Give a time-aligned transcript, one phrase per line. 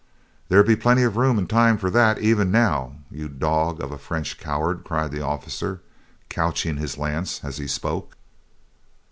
[0.49, 3.99] "There be plenty of room and time for that even now, you dog of a
[3.99, 5.81] French coward," cried the officer,
[6.27, 8.17] couching his lance as he spoke.